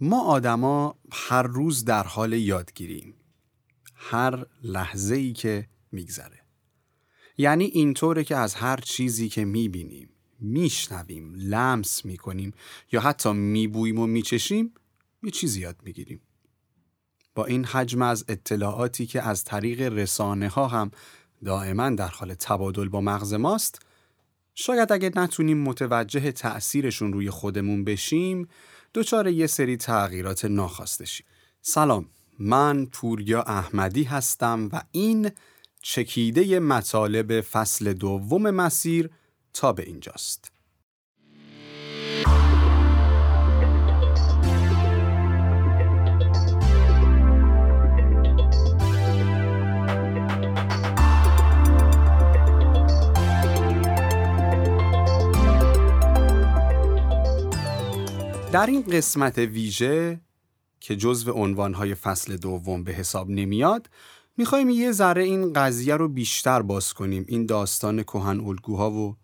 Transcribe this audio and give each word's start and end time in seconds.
ما 0.00 0.20
آدما 0.20 0.98
هر 1.12 1.42
روز 1.42 1.84
در 1.84 2.02
حال 2.02 2.32
یادگیریم. 2.32 3.14
هر 3.94 4.46
لحظه 4.62 5.14
ای 5.14 5.32
که 5.32 5.68
میگذره. 5.92 6.40
یعنی 7.38 7.64
اینطوره 7.64 8.24
که 8.24 8.36
از 8.36 8.54
هر 8.54 8.76
چیزی 8.76 9.28
که 9.28 9.44
می‌بینیم 9.44 10.08
میشنویم 10.40 11.34
لمس 11.34 12.04
می‌کنیم 12.04 12.52
یا 12.92 13.00
حتی 13.00 13.32
میبوییم 13.32 13.98
و 13.98 14.06
میچشیم 14.06 14.74
یه 15.22 15.30
چیزی 15.30 15.60
یاد 15.60 15.76
می‌گیریم. 15.82 16.20
با 17.34 17.44
این 17.44 17.64
حجم 17.64 18.02
از 18.02 18.24
اطلاعاتی 18.28 19.06
که 19.06 19.22
از 19.22 19.44
طریق 19.44 19.80
رسانه 19.80 20.48
ها 20.48 20.68
هم 20.68 20.90
دائما 21.44 21.90
در 21.90 22.08
حال 22.08 22.34
تبادل 22.34 22.88
با 22.88 23.00
مغز 23.00 23.34
ماست 23.34 23.82
شاید 24.54 24.92
اگه 24.92 25.10
نتونیم 25.16 25.58
متوجه 25.58 26.32
تأثیرشون 26.32 27.12
روی 27.12 27.30
خودمون 27.30 27.84
بشیم 27.84 28.48
دچار 28.94 29.28
یه 29.28 29.46
سری 29.46 29.76
تغییرات 29.76 30.44
ناخواسته 30.44 31.04
شیم. 31.04 31.26
سلام 31.62 32.08
من 32.38 32.86
پوریا 32.86 33.42
احمدی 33.42 34.02
هستم 34.04 34.68
و 34.72 34.82
این 34.92 35.30
چکیده 35.82 36.60
مطالب 36.60 37.40
فصل 37.40 37.92
دوم 37.92 38.50
مسیر 38.50 39.10
تا 39.54 39.72
به 39.72 39.82
اینجاست. 39.82 40.52
در 58.52 58.66
این 58.66 58.82
قسمت 58.82 59.38
ویژه 59.38 60.20
که 60.80 60.96
جزو 60.96 61.32
عنوانهای 61.32 61.94
فصل 61.94 62.36
دوم 62.36 62.84
به 62.84 62.92
حساب 62.92 63.30
نمیاد 63.30 63.90
می‌خوایم 64.36 64.70
یه 64.70 64.92
ذره 64.92 65.22
این 65.22 65.52
قضیه 65.52 65.96
رو 65.96 66.08
بیشتر 66.08 66.62
باز 66.62 66.94
کنیم. 66.94 67.24
این 67.28 67.46
داستان 67.46 68.02
کهن 68.02 68.40
الگوها 68.40 68.90
و 68.90 69.16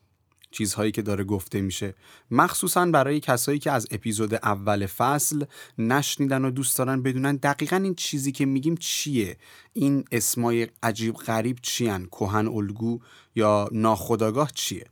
چیزهایی 0.50 0.92
که 0.92 1.02
داره 1.02 1.24
گفته 1.24 1.60
میشه. 1.60 1.94
مخصوصا 2.30 2.86
برای 2.86 3.20
کسایی 3.20 3.58
که 3.58 3.70
از 3.72 3.86
اپیزود 3.90 4.34
اول 4.34 4.86
فصل 4.86 5.44
نشنیدن 5.78 6.44
و 6.44 6.50
دوست 6.50 6.78
دارن 6.78 7.02
بدونن 7.02 7.36
دقیقا 7.36 7.76
این 7.76 7.94
چیزی 7.94 8.32
که 8.32 8.46
میگیم 8.46 8.76
چیه. 8.76 9.36
این 9.72 10.04
اسمای 10.12 10.68
عجیب 10.82 11.14
غریب 11.14 11.58
چیان؟ 11.62 12.06
کهن 12.06 12.48
الگو 12.48 12.98
یا 13.34 13.68
ناخداگاه 13.72 14.50
چیه؟ 14.54 14.86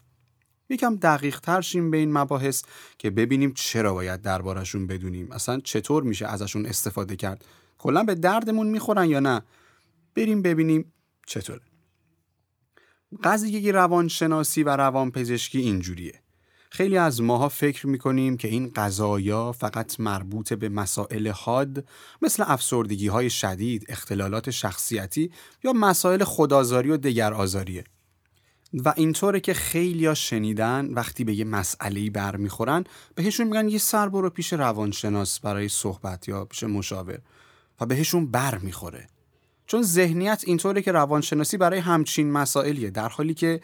یکم 0.69 0.97
دقیق 0.97 1.41
تر 1.41 1.61
شیم 1.61 1.91
به 1.91 1.97
این 1.97 2.13
مباحث 2.13 2.63
که 2.99 3.11
ببینیم 3.11 3.53
چرا 3.53 3.95
باید 3.95 4.23
دربارشون 4.23 4.87
بدونیم. 4.87 5.33
اصلا 5.33 5.61
چطور 5.61 6.03
میشه 6.03 6.27
ازشون 6.27 6.67
استفاده 6.67 7.17
کرد؟ 7.17 7.45
کلا 7.79 8.03
به 8.03 8.15
دردمون 8.15 8.67
می‌خورن 8.67 9.09
یا 9.09 9.21
نه؟ 9.21 9.43
بریم 10.15 10.43
ببینیم 10.43 10.93
چطوره 11.27 11.61
قضیه 13.25 13.73
روانشناسی 13.73 14.63
و 14.63 14.77
روانپزشکی 14.77 15.59
اینجوریه. 15.59 16.21
خیلی 16.71 16.99
از 16.99 17.23
ماها 17.23 17.49
فکر 17.49 17.87
می‌کنیم 17.87 18.37
که 18.37 18.49
این 18.49 18.73
قضایا 18.77 19.53
فقط 19.53 20.01
مربوط 20.01 20.53
به 20.53 20.69
مسائل 20.69 21.29
حاد 21.29 21.89
مثل 22.23 22.45
افسردگی 22.47 23.09
های 23.09 23.31
شدید، 23.31 23.87
اختلالات 23.89 24.51
شخصیتی 24.51 25.31
یا 25.65 25.73
مسائل 25.73 26.25
خدازاری 26.25 26.91
و 26.91 26.97
دگر 26.97 27.35
آزاریه. 27.35 27.85
و 28.75 28.95
اینطوره 28.97 29.41
که 29.41 29.55
خیلیا 29.55 30.15
شنیدن 30.15 30.87
وقتی 30.95 31.25
به 31.25 31.35
یه 31.35 31.45
مسئله 31.45 32.11
برمیخورن 32.11 32.85
بهشون 33.15 33.47
میگن 33.47 33.69
یه 33.69 33.79
سر 33.79 34.09
برو 34.09 34.31
پیش 34.31 34.53
روانشناس 34.53 35.41
برای 35.41 35.69
صحبت 35.69 36.29
یا 36.29 36.45
پیش 36.45 36.63
مشاور 36.63 37.19
و 37.81 37.87
بهشون 37.87 38.31
بر 38.31 38.59
می‌خوره 38.59 39.07
چون 39.67 39.83
ذهنیت 39.83 40.43
اینطوره 40.47 40.83
که 40.83 40.93
روانشناسی 40.93 41.57
برای 41.57 41.79
همچین 41.79 42.33
مسائلیه 42.33 42.91
در 42.91 43.09
حالی 43.09 43.35
که 43.35 43.61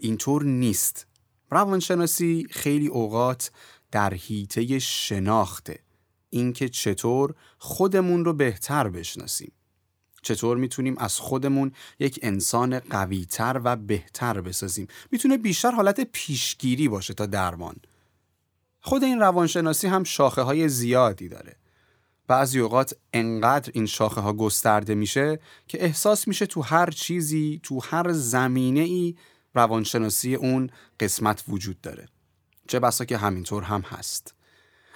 اینطور 0.00 0.44
نیست. 0.44 1.06
روانشناسی 1.50 2.46
خیلی 2.50 2.86
اوقات 2.86 3.50
در 3.90 4.14
حیطه 4.14 4.78
شناخته. 4.78 5.78
اینکه 6.30 6.68
چطور 6.68 7.34
خودمون 7.58 8.24
رو 8.24 8.32
بهتر 8.32 8.88
بشناسیم. 8.88 9.52
چطور 10.22 10.56
می‌تونیم 10.56 10.98
از 10.98 11.18
خودمون 11.18 11.72
یک 11.98 12.18
انسان 12.22 12.78
قویتر 12.78 13.60
و 13.64 13.76
بهتر 13.76 14.40
بسازیم؟ 14.40 14.86
می‌تونه 15.10 15.38
بیشتر 15.38 15.70
حالت 15.70 16.00
پیشگیری 16.00 16.88
باشه 16.88 17.14
تا 17.14 17.26
درمان. 17.26 17.76
خود 18.80 19.04
این 19.04 19.18
روانشناسی 19.18 19.86
هم 19.86 20.04
شاخه 20.04 20.42
های 20.42 20.68
زیادی 20.68 21.28
داره. 21.28 21.56
بعضی 22.26 22.60
اوقات 22.60 22.94
انقدر 23.12 23.70
این 23.74 23.86
شاخه 23.86 24.20
ها 24.20 24.32
گسترده 24.32 24.94
میشه 24.94 25.40
که 25.68 25.84
احساس 25.84 26.28
میشه 26.28 26.46
تو 26.46 26.62
هر 26.62 26.90
چیزی 26.90 27.60
تو 27.62 27.80
هر 27.84 28.12
زمینه 28.12 28.80
ای 28.80 29.16
روانشناسی 29.54 30.34
اون 30.34 30.70
قسمت 31.00 31.44
وجود 31.48 31.80
داره. 31.80 32.08
چه 32.68 32.80
بسا 32.80 33.04
که 33.04 33.16
همینطور 33.16 33.62
هم 33.62 33.80
هست. 33.80 34.34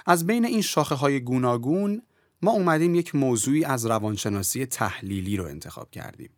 از 0.06 0.26
بین 0.26 0.44
این 0.44 0.62
شاخه 0.62 0.94
های 0.94 1.20
گوناگون 1.20 2.02
ما 2.44 2.50
اومدیم 2.50 2.94
یک 2.94 3.14
موضوعی 3.14 3.64
از 3.64 3.86
روانشناسی 3.86 4.66
تحلیلی 4.66 5.36
رو 5.36 5.44
انتخاب 5.44 5.90
کردیم. 5.90 6.30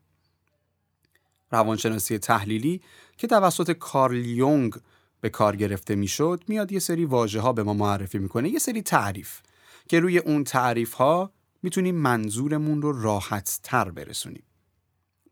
روانشناسی 1.51 2.19
تحلیلی 2.19 2.81
که 3.17 3.27
توسط 3.27 3.73
کارل 3.73 4.27
یونگ 4.27 4.75
به 5.21 5.29
کار 5.29 5.57
گرفته 5.57 5.95
می‌شد 5.95 6.45
میاد 6.49 6.73
یه 6.73 6.79
سری 6.79 7.05
واژه 7.05 7.41
ها 7.41 7.53
به 7.53 7.63
ما 7.63 7.75
معرفی 7.75 8.19
می‌کنه 8.19 8.49
یه 8.49 8.59
سری 8.59 8.83
تعریف 8.83 9.41
که 9.89 10.01
روی 10.01 10.19
اون 10.19 10.45
تعریف 10.45 10.93
ها 10.93 11.33
می‌تونیم 11.63 11.95
منظورمون 11.95 12.83
رو 12.83 13.03
راحت 13.03 13.61
تر 13.63 13.91
برسونیم 13.91 14.45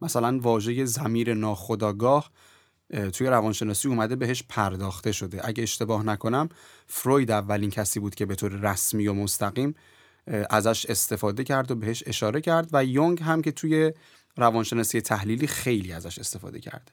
مثلا 0.00 0.38
واژه 0.38 0.84
زمیر 0.84 1.34
ناخداگاه 1.34 2.30
توی 3.12 3.26
روانشناسی 3.26 3.88
اومده 3.88 4.16
بهش 4.16 4.42
پرداخته 4.48 5.12
شده 5.12 5.48
اگه 5.48 5.62
اشتباه 5.62 6.06
نکنم 6.06 6.48
فروید 6.86 7.30
اولین 7.30 7.70
کسی 7.70 8.00
بود 8.00 8.14
که 8.14 8.26
به 8.26 8.34
طور 8.34 8.52
رسمی 8.52 9.06
و 9.06 9.12
مستقیم 9.12 9.74
ازش 10.50 10.86
استفاده 10.86 11.44
کرد 11.44 11.70
و 11.70 11.74
بهش 11.74 12.02
اشاره 12.06 12.40
کرد 12.40 12.68
و 12.72 12.84
یونگ 12.84 13.22
هم 13.22 13.42
که 13.42 13.52
توی 13.52 13.92
روانشناسی 14.36 15.00
تحلیلی 15.00 15.46
خیلی 15.46 15.92
ازش 15.92 16.18
استفاده 16.18 16.60
کرده 16.60 16.92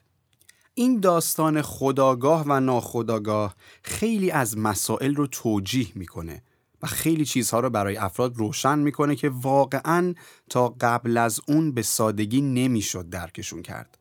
این 0.74 1.00
داستان 1.00 1.62
خداگاه 1.62 2.44
و 2.46 2.60
ناخداگاه 2.60 3.56
خیلی 3.82 4.30
از 4.30 4.58
مسائل 4.58 5.14
رو 5.14 5.26
توجیه 5.26 5.88
می‌کنه 5.94 6.42
و 6.82 6.86
خیلی 6.86 7.24
چیزها 7.24 7.60
رو 7.60 7.70
برای 7.70 7.96
افراد 7.96 8.36
روشن 8.36 8.78
می‌کنه 8.78 9.16
که 9.16 9.28
واقعا 9.28 10.14
تا 10.50 10.68
قبل 10.80 11.16
از 11.16 11.40
اون 11.48 11.72
به 11.72 11.82
سادگی 11.82 12.40
نمی‌شد 12.40 13.08
درکشون 13.08 13.62
کرد. 13.62 13.98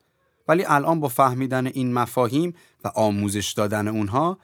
ولی 0.47 0.65
الان 0.65 0.99
با 0.99 1.07
فهمیدن 1.07 1.67
این 1.67 1.93
مفاهیم 1.93 2.53
و 2.83 2.87
آموزش 2.87 3.51
دادن 3.51 3.87
اونها 3.87 4.37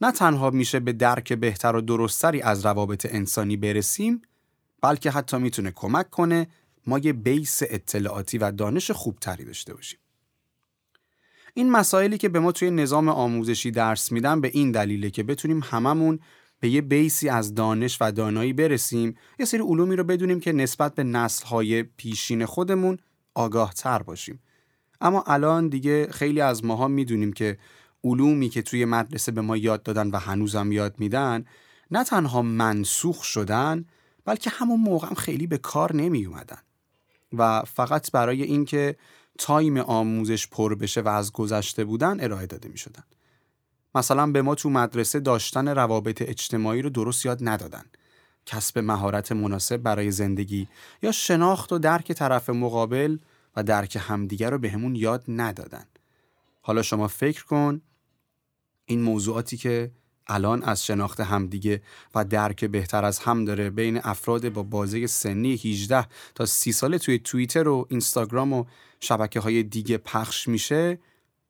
نه 0.00 0.12
تنها 0.12 0.50
میشه 0.50 0.80
به 0.80 0.92
درک 0.92 1.32
بهتر 1.32 1.76
و 1.76 1.80
درستری 1.80 2.42
از 2.42 2.66
روابط 2.66 3.06
انسانی 3.10 3.56
برسیم 3.56 4.22
بلکه 4.82 5.10
حتی 5.10 5.38
می‌تونه 5.38 5.70
کمک 5.70 6.10
کنه 6.10 6.46
ما 6.86 6.98
یه 6.98 7.12
بیس 7.12 7.62
اطلاعاتی 7.62 8.38
و 8.38 8.52
دانش 8.52 8.90
خوبتری 8.90 9.44
داشته 9.44 9.74
باشیم. 9.74 9.98
این 11.54 11.70
مسائلی 11.70 12.18
که 12.18 12.28
به 12.28 12.40
ما 12.40 12.52
توی 12.52 12.70
نظام 12.70 13.08
آموزشی 13.08 13.70
درس 13.70 14.12
میدن 14.12 14.40
به 14.40 14.50
این 14.54 14.72
دلیله 14.72 15.10
که 15.10 15.22
بتونیم 15.22 15.60
هممون 15.64 16.18
به 16.60 16.68
یه 16.68 16.80
بیسی 16.80 17.28
از 17.28 17.54
دانش 17.54 17.98
و 18.00 18.12
دانایی 18.12 18.52
برسیم 18.52 19.16
یه 19.38 19.46
سری 19.46 19.60
علومی 19.60 19.96
رو 19.96 20.04
بدونیم 20.04 20.40
که 20.40 20.52
نسبت 20.52 20.94
به 20.94 21.04
نسلهای 21.04 21.82
پیشین 21.82 22.46
خودمون 22.46 22.98
آگاه 23.34 23.74
تر 23.74 24.02
باشیم 24.02 24.40
اما 25.00 25.22
الان 25.26 25.68
دیگه 25.68 26.06
خیلی 26.10 26.40
از 26.40 26.64
ماها 26.64 26.88
می‌دونیم 26.88 27.32
که 27.32 27.58
علومی 28.04 28.48
که 28.48 28.62
توی 28.62 28.84
مدرسه 28.84 29.32
به 29.32 29.40
ما 29.40 29.56
یاد 29.56 29.82
دادن 29.82 30.10
و 30.10 30.16
هنوزم 30.16 30.72
یاد 30.72 30.94
میدن 30.98 31.44
نه 31.90 32.04
تنها 32.04 32.42
منسوخ 32.42 33.24
شدن 33.24 33.84
بلکه 34.24 34.50
همون 34.50 34.80
موقع 34.80 35.08
هم 35.08 35.14
خیلی 35.14 35.46
به 35.46 35.58
کار 35.58 35.96
نمی 35.96 36.26
اومدن 36.26 36.58
و 37.32 37.62
فقط 37.62 38.10
برای 38.10 38.42
اینکه 38.42 38.96
تایم 39.38 39.76
آموزش 39.76 40.48
پر 40.48 40.74
بشه 40.74 41.00
و 41.00 41.08
از 41.08 41.32
گذشته 41.32 41.84
بودن 41.84 42.24
ارائه 42.24 42.46
داده 42.46 42.68
می 42.68 42.78
شدن. 42.78 43.04
مثلا 43.94 44.26
به 44.26 44.42
ما 44.42 44.54
تو 44.54 44.70
مدرسه 44.70 45.20
داشتن 45.20 45.68
روابط 45.68 46.22
اجتماعی 46.22 46.82
رو 46.82 46.90
درست 46.90 47.26
یاد 47.26 47.38
ندادن. 47.40 47.84
کسب 48.46 48.78
مهارت 48.78 49.32
مناسب 49.32 49.76
برای 49.76 50.10
زندگی 50.10 50.68
یا 51.02 51.12
شناخت 51.12 51.72
و 51.72 51.78
درک 51.78 52.12
طرف 52.12 52.50
مقابل 52.50 53.18
و 53.56 53.62
درک 53.62 53.98
همدیگر 54.00 54.50
رو 54.50 54.58
بهمون 54.58 54.94
یاد 54.94 55.24
ندادن. 55.28 55.84
حالا 56.60 56.82
شما 56.82 57.08
فکر 57.08 57.44
کن 57.44 57.80
این 58.86 59.02
موضوعاتی 59.02 59.56
که 59.56 59.90
الان 60.26 60.62
از 60.62 60.86
شناخت 60.86 61.20
همدیگه 61.20 61.82
و 62.14 62.24
درک 62.24 62.64
بهتر 62.64 63.04
از 63.04 63.18
هم 63.18 63.44
داره 63.44 63.70
بین 63.70 64.00
افراد 64.04 64.48
با 64.48 64.62
بازه 64.62 65.06
سنی 65.06 65.54
18 65.54 66.06
تا 66.34 66.46
30 66.46 66.72
ساله 66.72 66.98
توی 66.98 67.18
توییتر 67.18 67.68
و 67.68 67.86
اینستاگرام 67.90 68.52
و 68.52 68.64
شبکه 69.00 69.40
های 69.40 69.62
دیگه 69.62 69.98
پخش 69.98 70.48
میشه 70.48 70.98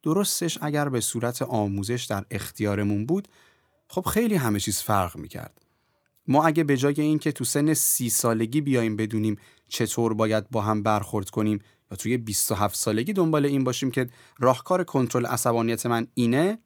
درستش 0.03 0.59
اگر 0.63 0.89
به 0.89 1.01
صورت 1.01 1.43
آموزش 1.43 2.05
در 2.05 2.25
اختیارمون 2.31 3.07
بود 3.07 3.29
خب 3.89 4.07
خیلی 4.07 4.35
همه 4.35 4.61
چیز 4.61 4.79
فرق 4.79 5.17
می‌کرد. 5.17 5.61
ما 6.27 6.45
اگه 6.45 6.65
به 6.65 6.77
جای 6.77 7.01
اینکه 7.01 7.33
تو 7.33 7.45
سن 7.45 7.75
سی 7.75 8.11
سالگی 8.11 8.61
بیایم 8.61 8.97
بدونیم 8.97 9.37
چطور 9.69 10.15
باید 10.15 10.51
با 10.51 10.61
هم 10.61 10.83
برخورد 10.83 11.31
کنیم 11.31 11.59
یا 11.91 11.97
توی 11.97 12.17
27 12.17 12.77
سالگی 12.77 13.13
دنبال 13.13 13.47
این 13.47 13.65
باشیم 13.65 13.91
که 13.91 14.09
راهکار 14.39 14.85
کنترل 14.85 15.27
عصبانیت 15.27 15.87
من 15.87 16.07
اینه 16.15 16.59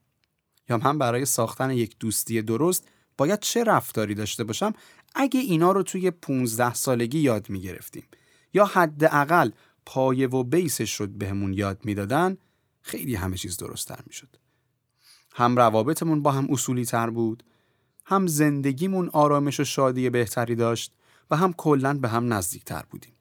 یا 0.69 0.77
من 0.77 0.99
برای 0.99 1.25
ساختن 1.25 1.71
یک 1.71 1.97
دوستی 1.99 2.43
درست 2.43 2.89
باید 3.17 3.41
چه 3.41 3.65
رفتاری 3.65 4.15
داشته 4.15 4.45
باشم 4.45 4.73
اگه 5.15 5.41
اینا 5.41 5.73
رو 5.73 5.83
توی 5.83 6.11
15 6.11 6.75
سالگی 6.75 7.19
یاد 7.19 7.51
می 7.51 7.61
گرفتیم 7.61 8.05
یا 8.55 8.65
حداقل 8.65 9.51
پایه 9.87 10.29
و 10.29 10.43
بیسش 10.43 10.91
شد 10.91 11.09
بهمون 11.09 11.53
یاد 11.53 11.81
می‌دادن 11.85 12.37
خیلی 12.83 13.15
همه 13.15 13.37
چیز 13.37 13.57
درست 13.57 13.89
تر 13.89 14.01
می 14.07 14.13
شد. 14.13 14.37
هم 15.35 15.57
روابطمون 15.57 16.23
با 16.23 16.33
هم 16.33 16.47
اصولی 16.51 16.85
تر 16.85 17.11
بود 17.11 17.43
هم 18.05 18.27
زندگیمون 18.27 19.11
آرامش 19.13 19.61
و 19.61 19.65
شادی 19.65 20.11
بهتری 20.11 20.55
داشت 20.55 20.93
و 21.31 21.37
هم 21.37 21.53
کلا 21.53 21.95
به 21.95 22.09
هم 22.09 22.33
نزدیک 22.33 22.65
تر 22.65 22.83
بودیم. 22.91 23.13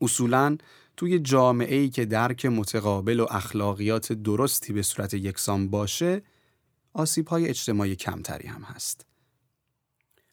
اصولا 0.00 0.56
توی 0.96 1.18
جامعه 1.18 1.76
ای 1.76 1.88
که 1.88 2.04
درک 2.04 2.46
متقابل 2.46 3.20
و 3.20 3.26
اخلاقیات 3.30 4.12
درستی 4.12 4.72
به 4.72 4.82
صورت 4.82 5.14
یکسان 5.14 5.70
باشه 5.70 6.22
آسیب 6.92 7.28
های 7.28 7.48
اجتماعی 7.48 7.96
کمتری 7.96 8.48
هم 8.48 8.62
هست. 8.62 9.06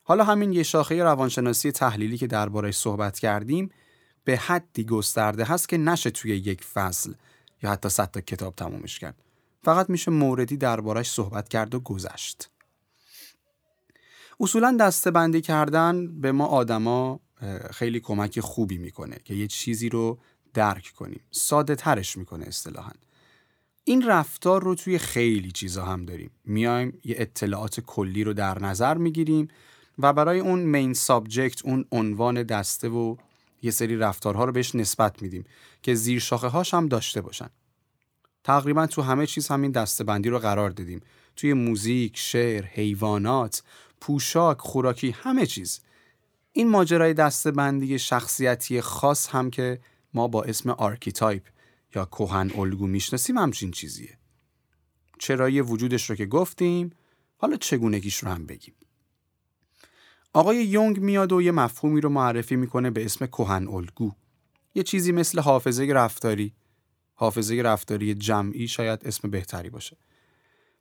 حالا 0.04 0.24
همین 0.24 0.54
یه 0.54 0.64
شاخه 0.64 1.04
روانشناسی 1.04 1.72
تحلیلی 1.72 2.18
که 2.18 2.28
دربارش 2.28 2.78
صحبت 2.78 3.20
کردیم 3.20 3.70
به 4.24 4.38
حدی 4.38 4.84
گسترده 4.84 5.44
هست 5.44 5.70
که 5.70 5.78
نشه 5.78 6.10
توی 6.10 6.32
یک 6.32 6.64
فصل 6.64 7.14
یا 7.64 7.72
حتی 7.72 7.90
صد 7.90 8.12
تا 8.12 8.22
کتاب 8.22 8.56
تمومش 8.56 9.00
کرد. 9.00 9.16
فقط 9.64 9.90
میشه 9.90 10.12
موردی 10.12 10.58
دربارش 10.58 11.12
صحبت 11.12 11.50
کرد 11.50 11.76
و 11.76 11.80
گذشت. 11.80 12.50
اصولا 14.40 14.78
دسته 14.80 15.12
بندی 15.12 15.42
کردن 15.42 16.22
به 16.22 16.32
ما 16.32 16.46
آدما 16.46 17.20
خیلی 17.72 18.00
کمک 18.00 18.40
خوبی 18.40 18.78
می‌کنه 18.78 19.18
که 19.24 19.34
یه 19.34 19.48
چیزی 19.48 19.90
رو 19.90 20.20
درک 20.54 20.94
کنیم. 20.96 21.22
ساده 21.32 21.76
ترش 21.76 22.18
می‌کنه 22.18 22.46
اصطلاحاً. 22.46 22.92
این 23.84 24.08
رفتار 24.08 24.64
رو 24.64 24.76
توی 24.76 24.98
خیلی 24.98 25.52
چیزا 25.52 25.86
هم 25.86 26.06
داریم. 26.06 26.32
میایم 26.46 27.00
یه 27.06 27.16
اطلاعات 27.20 27.80
کلی 27.80 28.24
رو 28.24 28.34
در 28.34 28.60
نظر 28.60 28.98
می‌گیریم 28.98 29.48
و 30.00 30.14
برای 30.14 30.40
اون 30.40 30.60
main 30.60 30.94
subject 30.94 31.66
اون 31.66 31.86
عنوان 31.92 32.44
دسته 32.44 32.90
و 32.90 33.16
یه 33.62 33.72
سری 33.72 33.98
رفتارها 33.98 34.46
رو 34.46 34.52
بهش 34.52 34.76
نسبت 34.76 35.22
میدیم 35.22 35.44
که 35.82 35.96
زیر 35.96 36.20
شاخه 36.20 36.48
هاش 36.48 36.74
هم 36.74 36.88
داشته 36.88 37.22
باشن. 37.22 37.50
تقریبا 38.44 38.88
تو 38.88 39.02
همه 39.02 39.28
چیز 39.28 39.48
همین 39.48 39.72
دسته 39.72 40.04
بندی 40.04 40.30
رو 40.30 40.40
قرار 40.40 40.70
دادیم. 40.70 41.02
توی 41.36 41.54
موزیک، 41.54 42.18
شعر، 42.18 42.66
حیوانات، 42.66 43.64
پوشاک، 44.02 44.58
خوراکی 44.60 45.12
همه 45.12 45.46
چیز. 45.46 45.80
این 46.54 46.70
ماجرای 46.70 47.14
دسته 47.14 47.52
بندی 47.52 48.00
شخصیتی 48.00 48.82
خاص 48.82 49.28
هم 49.28 49.50
که 49.50 49.80
ما 50.14 50.28
با 50.28 50.44
اسم 50.44 50.70
archetype 50.70 51.44
یا 51.96 52.06
کهن 52.06 52.52
الگو 52.56 52.88
می‌شناسیم 52.88 53.38
همچین 53.38 53.72
چیزیه. 53.72 54.18
چرایی 55.20 55.62
وجودش 55.62 56.10
رو 56.10 56.16
که 56.16 56.26
گفتیم 56.26 56.90
حالا 57.38 57.58
چگونگیش 57.58 58.18
رو 58.18 58.30
هم 58.30 58.46
بگیم. 58.46 58.74
آقای 60.34 60.66
یونگ 60.66 61.00
میاد 61.00 61.32
و 61.32 61.42
یه 61.42 61.52
مفهومی 61.52 62.02
رو 62.02 62.10
معرفی 62.10 62.56
می‌کنه 62.56 62.92
به 62.92 63.06
اسم 63.06 63.26
کوهن 63.26 63.68
الگو. 63.68 64.12
یه 64.76 64.84
چیزی 64.84 65.12
مثل 65.12 65.40
حافظه 65.40 65.84
رفتاری. 65.84 66.54
حافظه 67.14 67.56
رفتاری 67.56 68.16
جمعی 68.16 68.68
شاید 68.68 69.08
اسم 69.08 69.30
بهتری 69.30 69.70
باشه. 69.70 69.98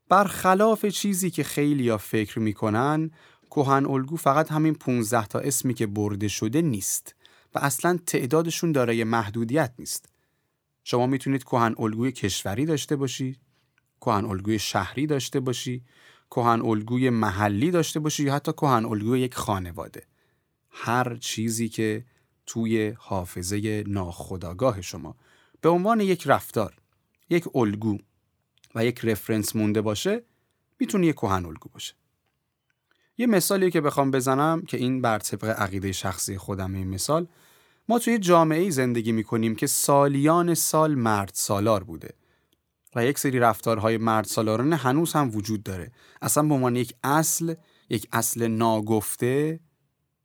برخلاف 0.09 0.87
چیزی 0.87 1.31
که 1.31 1.44
خیلی 1.44 1.85
یا 1.85 1.99
فکر 1.99 2.38
می‌کنن 2.38 3.11
کوهن 3.50 3.87
الگو 3.87 4.17
فقط 4.17 4.53
همین 4.53 4.75
15 4.75 5.27
تا 5.27 5.38
اسمی 5.38 5.75
که 5.75 5.87
برده 5.87 6.29
شده 6.29 6.62
نیست 6.62 7.15
و 7.55 7.58
اصلا 7.58 7.99
تعدادشون 8.06 8.73
دارای 8.73 9.05
محدودیت 9.05 9.75
نیست. 9.79 10.08
شما 10.85 11.06
می‌تونید 11.06 11.44
کهن 11.44 11.75
الگوی 11.79 12.12
کشوری 12.12 12.67
داشته 12.67 12.97
باشید، 12.97 13.41
کهن 14.00 14.25
الگوی 14.25 14.58
شهری 14.58 15.06
داشته 15.06 15.41
باشی، 15.41 15.85
کهن 16.31 16.62
الگوی 16.62 17.11
محلی 17.11 17.70
داشته 17.70 18.00
باشی 18.00 18.25
یا 18.25 18.35
حتی 18.35 18.52
کهن 18.52 18.85
الگوی 18.85 19.20
یک 19.20 19.35
خانواده. 19.35 20.06
هر 20.70 21.17
چیزی 21.17 21.69
که 21.69 22.05
توی 22.47 22.94
حافظه 22.99 23.85
ناخودآگاه 23.87 24.81
شما 24.82 25.17
به 25.61 25.69
عنوان 25.69 26.00
یک 26.00 26.23
رفتار، 26.26 26.75
یک 27.31 27.56
الگو 27.56 27.99
و 28.75 28.85
یک 28.85 29.05
رفرنس 29.05 29.56
مونده 29.56 29.81
باشه 29.81 30.23
می‌تونه 30.81 31.06
یک 31.06 31.14
کهن 31.14 31.44
الگو 31.46 31.69
باشه. 31.73 31.94
یه 33.20 33.26
مثالی 33.26 33.70
که 33.70 33.81
بخوام 33.81 34.11
بزنم 34.11 34.62
که 34.62 34.76
این 34.76 35.02
بر 35.02 35.19
طبق 35.19 35.44
عقیده 35.44 35.93
شخصی 35.93 36.38
خودم 36.38 36.75
این 36.75 36.88
مثال 36.88 37.26
ما 37.88 37.99
توی 37.99 38.19
جامعه 38.19 38.70
زندگی 38.70 39.12
می‌کنیم 39.12 39.55
که 39.55 39.67
سالیان 39.67 40.55
سال 40.55 40.94
مرد 40.94 41.31
سالار 41.34 41.84
بوده 41.84 42.14
و 42.96 43.05
یک 43.05 43.19
سری 43.19 43.38
رفتارهای 43.38 43.96
مرد 43.96 44.25
سالارانه 44.25 44.76
هنوز 44.76 45.12
هم 45.12 45.31
وجود 45.34 45.62
داره. 45.62 45.93
اصلا 46.22 46.49
به 46.49 46.55
عنوان 46.55 46.76
یک 46.76 46.94
اصل 47.05 47.55
یک 47.90 48.08
اصل 48.12 48.46
ناگفته 48.46 49.61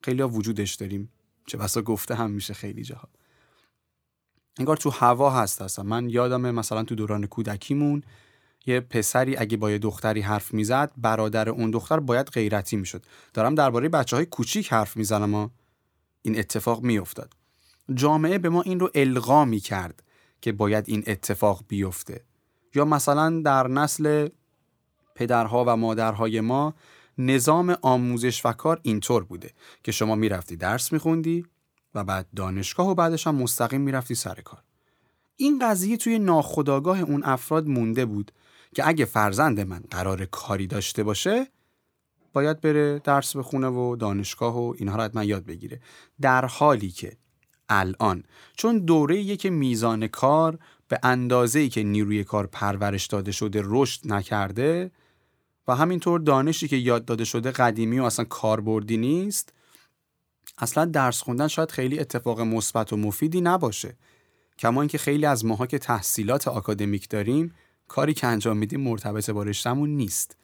خیلی 0.02 0.22
ها 0.22 0.30
وجودش 0.30 0.76
داریم. 0.76 1.12
چه 1.48 1.58
بسا 1.58 1.82
گفته 1.82 2.16
هم 2.16 2.32
میشه 2.32 2.54
خیلی 2.54 2.84
جاها. 2.84 3.10
انگار 4.60 4.78
تو 4.78 4.90
هوا 4.90 5.30
هست 5.30 5.62
اصلا. 5.62 5.86
من 5.86 6.10
یادمه 6.10 6.52
مثلا 6.52 6.84
تو 6.84 6.96
دوران 6.96 7.26
کودکیمون 7.26 8.04
یه 8.66 8.80
پسری 8.80 9.38
اگه 9.38 9.58
با 9.58 9.72
یه 9.72 9.78
دختری 9.78 10.22
حرف 10.22 10.54
می‌زد 10.54 10.92
برادر 10.98 11.50
اون 11.50 11.72
دختر 11.72 12.00
باید 12.00 12.28
غیرتی 12.28 12.78
می‌شد. 12.78 13.06
دارم 13.34 13.56
درباره 13.56 13.90
بچه 13.90 14.16
های 14.16 14.26
کوچیک 14.26 14.74
حرف 14.74 14.98
می‌زنم 14.98 15.52
این 16.22 16.40
اتفاق 16.40 16.84
میافتاد. 16.84 17.34
جامعه 17.94 18.38
به 18.38 18.50
ما 18.50 18.62
این 18.62 18.80
رو 18.80 18.92
القا 18.96 19.46
می 19.46 19.60
کرد 19.60 20.04
که 20.42 20.52
باید 20.52 20.86
این 20.88 21.04
اتفاق 21.08 21.64
بیفته. 21.68 22.22
یا 22.76 22.86
مثلا 22.86 23.42
در 23.46 23.68
نسل 23.68 24.30
پدرها 25.16 25.64
و 25.68 25.78
مادرهای 25.78 26.42
ما 26.42 26.74
نظام 27.18 27.78
آموزش 27.82 28.46
و 28.46 28.54
کار 28.54 28.80
اینطور 28.84 29.24
بوده 29.24 29.52
که 29.84 29.92
شما 29.92 30.16
می‌رفتی 30.16 30.56
درس 30.56 30.94
میخوندی 30.94 31.46
و 31.96 32.04
بعد 32.04 32.28
دانشگاه 32.36 32.90
و 32.90 32.96
بعدش 32.96 33.28
هم 33.28 33.36
مستقیم 33.36 33.82
می‌رفتی 33.82 34.16
سر 34.16 34.36
کار. 34.36 34.64
این 35.38 35.60
قضیه 35.60 35.98
توی 35.98 36.20
ناخودآگاه 36.20 37.00
اون 37.02 37.24
افراد 37.24 37.68
مونده 37.68 38.06
بود 38.06 38.32
که 38.76 38.88
اگه 38.88 39.06
فرزند 39.06 39.60
من 39.60 39.84
قرار 39.92 40.26
کاری 40.26 40.68
داشته 40.68 41.04
باشه 41.04 41.48
باید 42.34 42.62
بره 42.62 43.00
درس 43.00 43.36
بخونه 43.36 43.68
و 43.68 43.96
دانشگاه 43.96 44.58
و 44.58 44.74
اینها 44.78 44.96
رو 44.96 45.02
حتما 45.02 45.24
یاد 45.24 45.46
بگیره. 45.46 45.80
در 46.22 46.46
حالی 46.46 46.92
که 46.92 47.18
الان 47.70 48.24
چون 48.56 48.78
دوره 48.80 49.38
که 49.38 49.50
میزان 49.50 50.08
کار 50.08 50.60
به 50.88 51.00
اندازه 51.04 51.70
که 51.70 51.84
نیروی 51.84 52.24
کار 52.24 52.48
پرورش 52.48 53.06
داده 53.06 53.32
شده 53.32 53.62
رشد 53.66 54.02
نکرده 54.14 54.92
و 55.68 55.76
همینطور 55.76 56.20
دانشی 56.20 56.68
که 56.68 56.76
یاد 56.76 57.06
داده 57.06 57.26
شده 57.26 57.52
قدیمی 57.52 58.00
و 58.00 58.04
اصلا 58.04 58.26
کاربردی 58.26 58.98
نیست 58.98 59.54
اصلا 60.58 60.86
درس 60.86 61.22
خوندن 61.22 61.48
شاید 61.48 61.72
خیلی 61.72 62.00
اتفاق 62.00 62.42
مثبت 62.42 62.94
و 62.94 62.98
مفیدی 62.98 63.42
نباشه. 63.42 63.98
کما 64.60 64.82
اینکه 64.82 64.98
خیلی 64.98 65.26
از 65.26 65.46
ماها 65.46 65.68
که 65.68 65.80
تحصیلات 65.80 66.48
آکادمیک 66.48 67.10
داریم 67.10 67.54
کاری 67.88 68.14
که 68.14 68.28
انجام 68.28 68.58
میدیم 68.58 68.82
مرتبط 68.82 69.30
با 69.30 69.44
رشتمون 69.44 69.90
نیست. 69.90 70.38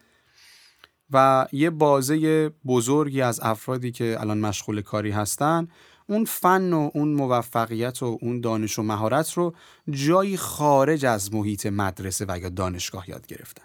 و 1.13 1.47
یه 1.51 1.69
بازه 1.69 2.49
بزرگی 2.49 3.21
از 3.21 3.39
افرادی 3.43 3.91
که 3.91 4.17
الان 4.19 4.39
مشغول 4.39 4.81
کاری 4.81 5.11
هستن 5.11 5.67
اون 6.07 6.25
فن 6.25 6.73
و 6.73 6.89
اون 6.93 7.07
موفقیت 7.13 8.03
و 8.03 8.17
اون 8.21 8.41
دانش 8.41 8.79
و 8.79 8.83
مهارت 8.83 9.33
رو 9.33 9.55
جایی 9.89 10.37
خارج 10.37 11.05
از 11.05 11.33
محیط 11.33 11.65
مدرسه 11.65 12.25
و 12.27 12.39
یا 12.39 12.49
دانشگاه 12.49 13.09
یاد 13.09 13.27
گرفتن. 13.27 13.63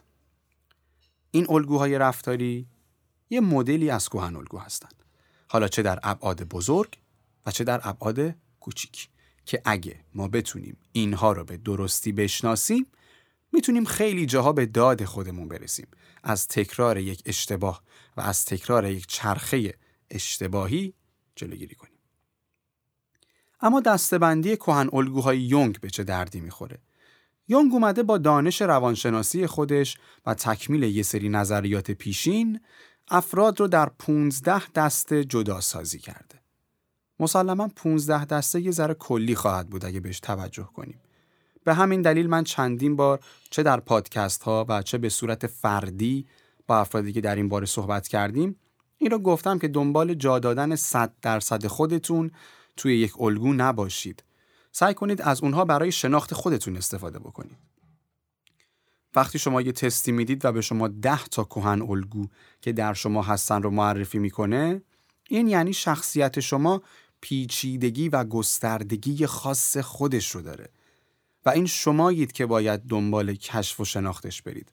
این 1.31 1.47
الگوهای 1.51 1.99
رفتاری 1.99 2.67
یه 3.31 3.41
مدلی 3.41 3.91
از 3.91 4.09
کوهن 4.09 4.37
الگو 4.37 4.59
هستند 4.59 4.95
حالا 5.49 5.69
چه 5.69 5.83
در 5.83 6.01
ابعاد 6.03 6.43
بزرگ 6.43 6.99
و 7.47 7.51
چه 7.51 7.65
در 7.65 7.81
ابعاد 7.83 8.35
کوچیک 8.61 9.09
که 9.45 9.63
اگه 9.65 10.01
ما 10.15 10.29
بتونیم 10.29 10.77
اینها 10.93 11.33
رو 11.33 11.45
به 11.45 11.57
درستی 11.57 12.13
بشناسیم 12.13 12.87
می‌تونیم 13.57 13.85
خیلی 13.85 14.27
جاها 14.27 14.53
به 14.53 14.67
داد 14.67 15.05
خودمون 15.05 15.49
برسیم 15.49 15.87
از 16.23 16.49
تکرار 16.49 16.99
یک 16.99 17.23
اشتباه 17.27 17.83
و 18.17 18.21
از 18.21 18.45
تکرار 18.45 18.85
یک 18.85 19.07
چرخه 19.07 19.75
اشتباهی 20.11 20.95
جلوگیری 21.37 21.75
کنیم 21.75 21.99
اما 23.61 23.81
دستبندی 23.81 24.57
کهن 24.57 24.89
الگوهای 24.93 25.41
یونگ 25.41 25.81
به 25.81 25.91
چه 25.91 26.05
دردی 26.05 26.41
می‌خوره 26.41 26.79
یونگ 27.49 27.73
اومده 27.73 28.03
با 28.03 28.19
دانش 28.19 28.63
روانشناسی 28.63 29.47
خودش 29.47 29.99
و 30.27 30.35
تکمیل 30.35 30.83
یه 30.83 31.03
سری 31.03 31.29
نظریات 31.29 31.91
پیشین 31.91 32.61
افراد 33.09 33.61
رو 33.61 33.69
در 33.69 33.89
15 33.99 34.69
دسته 34.75 35.25
جدا 35.25 35.61
سازی 35.61 35.99
کرده. 35.99 36.41
مسلما 37.21 37.69
15 37.77 38.25
دسته 38.25 38.61
یه 38.61 38.71
ذره 38.71 38.95
کلی 38.95 39.35
خواهد 39.35 39.71
بود 39.71 39.85
اگه 39.85 40.01
بهش 40.01 40.21
توجه 40.21 40.69
کنیم. 40.75 41.01
به 41.67 41.75
همین 41.75 42.03
دلیل 42.03 42.27
من 42.27 42.45
چندین 42.45 42.97
بار 42.97 43.21
چه 43.51 43.63
در 43.63 43.81
پادکست 43.81 44.43
ها 44.43 44.67
و 44.69 44.83
چه 44.83 44.99
به 44.99 45.09
صورت 45.09 45.47
فردی 45.47 46.27
با 46.67 46.79
افرادی 46.79 47.13
که 47.13 47.21
در 47.21 47.37
این 47.37 47.49
باره 47.49 47.67
صحبت 47.67 48.09
کردیم 48.09 48.57
این 48.99 49.11
رو 49.11 49.19
گفتم 49.19 49.59
که 49.59 49.69
دنبال 49.69 50.15
جا 50.15 50.39
دادن 50.39 50.77
100 50.77 51.13
درصد 51.23 51.67
خودتون 51.67 52.31
توی 52.77 52.99
یک 52.99 53.21
الگو 53.21 53.53
نباشید. 53.53 54.25
سعی 54.73 54.95
کنید 54.95 55.23
از 55.23 55.43
اونها 55.43 55.65
برای 55.65 55.93
شناخت 55.93 56.35
خودتون 56.35 56.77
استفاده 56.77 57.19
بکنید. 57.19 57.59
وقتی 59.15 59.39
شما 59.39 59.63
یه 59.63 59.73
تستی 59.73 60.13
می‌دید 60.13 60.45
و 60.45 60.53
به 60.53 60.61
شما 60.61 60.89
ده 60.89 61.25
تا 61.25 61.45
کهن 61.45 61.83
الگو 61.83 62.27
که 62.61 62.73
در 62.73 62.95
شما 62.95 63.23
هستن 63.23 63.63
رو 63.63 63.71
معرفی 63.71 64.19
می‌کنه 64.19 64.83
این 65.29 65.49
یعنی 65.49 65.73
شخصیت 65.73 66.41
شما 66.41 66.83
پیچیدگی 67.21 68.09
و 68.09 68.25
گستردگی 68.25 69.27
خاص 69.27 69.77
خودش 69.77 70.31
رو 70.31 70.43
داره 70.43 70.69
و 71.47 71.51
این 71.51 71.67
شمایید 71.67 72.33
که 72.33 72.47
باید 72.47 72.81
دنبال 72.81 73.35
کشف 73.35 73.81
و 73.81 73.85
شناختش 73.85 74.43
برید. 74.43 74.73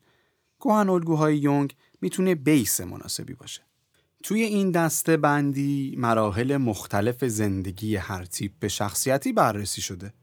کهن 0.59 0.89
الگوهای 0.89 1.37
یونگ 1.37 1.75
می‌تونه 2.01 2.35
بیس 2.35 2.81
مناسبی 2.81 3.33
باشه. 3.33 3.61
توی 4.23 4.41
این 4.41 4.71
دسته 4.71 5.17
بندی 5.17 5.95
مراحل 5.97 6.57
مختلف 6.57 7.25
زندگی 7.25 7.95
هر 7.95 8.25
تیپ 8.25 8.51
به 8.59 8.67
شخصیتی 8.67 9.33
بررسی 9.33 9.81
شده. 9.81 10.13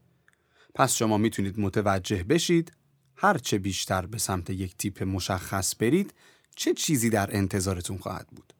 پس 0.75 0.95
شما 0.95 1.17
می‌تونید 1.17 1.59
متوجه 1.59 2.23
بشید 2.23 2.71
هر 3.15 3.37
چه 3.37 3.57
بیشتر 3.57 4.05
به 4.05 4.17
سمت 4.17 4.49
یک 4.49 4.77
تیپ 4.77 5.03
مشخص 5.03 5.75
برید 5.79 6.13
چه 6.55 6.73
چیزی 6.73 7.09
در 7.09 7.35
انتظارتون 7.35 7.97
خواهد 7.97 8.27
بود. 8.27 8.53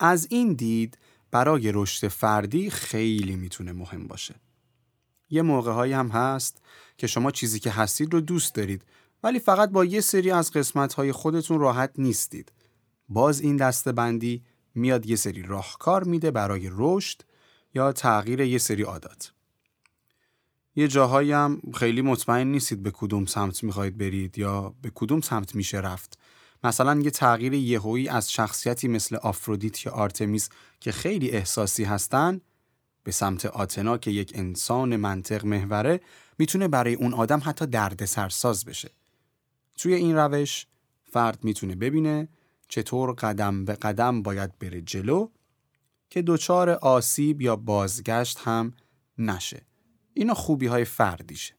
از 0.00 0.26
این 0.30 0.52
دید 0.52 0.98
برای 1.30 1.72
رشد 1.72 2.08
فردی 2.08 2.70
خیلی 2.70 3.36
می‌تونه 3.36 3.72
مهم 3.72 4.06
باشه. 4.06 4.34
یه 5.30 5.42
موقع 5.42 5.92
هم 5.92 6.08
هست 6.08 6.62
که 6.96 7.06
شما 7.06 7.30
چیزی 7.30 7.58
که 7.58 7.70
هستید 7.70 8.14
رو 8.14 8.20
دوست 8.20 8.54
دارید 8.54 8.84
ولی 9.22 9.38
فقط 9.38 9.70
با 9.70 9.84
یه 9.84 10.00
سری 10.00 10.30
از 10.30 10.52
قسمت 10.52 10.94
های 10.94 11.12
خودتون 11.12 11.60
راحت 11.60 11.90
نیستید. 11.98 12.52
باز 13.08 13.40
این 13.40 13.56
دسته 13.56 13.92
بندی 13.92 14.42
میاد 14.74 15.06
یه 15.06 15.16
سری 15.16 15.42
راهکار 15.42 16.04
میده 16.04 16.30
برای 16.30 16.70
رشد 16.72 17.22
یا 17.74 17.92
تغییر 17.92 18.40
یه 18.40 18.58
سری 18.58 18.82
عادات. 18.82 19.32
یه 20.76 20.88
جاهایی 20.88 21.32
هم 21.32 21.60
خیلی 21.74 22.02
مطمئن 22.02 22.46
نیستید 22.46 22.82
به 22.82 22.90
کدوم 22.90 23.26
سمت 23.26 23.64
می‌خواید 23.64 23.98
برید 23.98 24.38
یا 24.38 24.74
به 24.82 24.92
کدوم 24.94 25.20
سمت 25.20 25.54
میشه 25.54 25.78
رفت. 25.78 26.18
مثلا 26.64 27.00
یه 27.00 27.10
تغییر 27.10 27.54
یهویی 27.54 28.08
از 28.08 28.32
شخصیتی 28.32 28.88
مثل 28.88 29.16
آفرودیت 29.16 29.86
یا 29.86 29.92
آرتمیس 29.92 30.48
که 30.80 30.92
خیلی 30.92 31.30
احساسی 31.30 31.84
هستن 31.84 32.40
به 33.08 33.12
سمت 33.12 33.46
آتنا 33.46 33.98
که 33.98 34.10
یک 34.10 34.32
انسان 34.34 34.96
منطق 34.96 35.44
محوره 35.44 36.00
می‌تونه 36.38 36.68
برای 36.68 36.94
اون 36.94 37.14
آدم 37.14 37.40
حتی 37.44 37.66
درد 37.66 38.04
سرساز 38.04 38.64
بشه. 38.64 38.90
توی 39.76 39.94
این 39.94 40.16
روش 40.16 40.66
فرد 41.12 41.44
می‌تونه 41.44 41.74
ببینه 41.74 42.28
چطور 42.68 43.12
قدم 43.12 43.64
به 43.64 43.74
قدم 43.74 44.22
باید 44.22 44.58
بره 44.58 44.80
جلو 44.80 45.28
که 46.10 46.22
دچار 46.22 46.70
آسیب 46.70 47.42
یا 47.42 47.56
بازگشت 47.56 48.38
هم 48.38 48.72
نشه. 49.18 49.62
اینا 50.14 50.34
خوبی 50.34 50.66
های 50.66 50.84
فردیشه. 50.84 51.54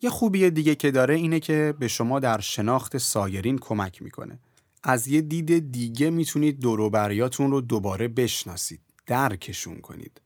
یه 0.00 0.10
خوبی 0.10 0.50
دیگه 0.50 0.74
که 0.74 0.90
داره 0.90 1.14
اینه 1.14 1.40
که 1.40 1.74
به 1.78 1.88
شما 1.88 2.20
در 2.20 2.40
شناخت 2.40 2.98
سایرین 2.98 3.58
کمک 3.58 4.02
می‌کنه. 4.02 4.38
از 4.82 5.08
یه 5.08 5.20
دید 5.20 5.72
دیگه 5.72 6.10
می‌تونید 6.10 6.60
دوروبریاتون 6.60 7.50
رو 7.50 7.60
دوباره 7.60 8.08
بشناسید. 8.08 8.91
درکشون 9.06 9.80
کنید 9.80 10.20